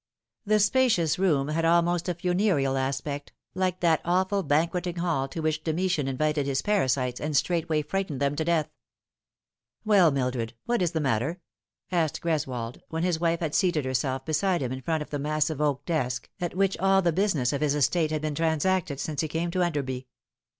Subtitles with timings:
[0.47, 5.63] The spacious room had almost a funereal aspect, like that awful banqueting hall to which
[5.63, 8.71] Domitian invited his parasites and straightway frightened them to death."
[9.85, 11.39] Well, Mildred, whai is the matter?"
[11.91, 15.61] asked Greswold, when his wife had seated herself beside him in front of the massive
[15.61, 19.21] oak desk at which all the business of his estate had been trans acted since
[19.21, 20.07] he came to Enderby.